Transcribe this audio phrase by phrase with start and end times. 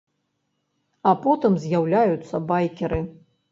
[1.11, 3.01] А потым з'яўляюцца байкеры.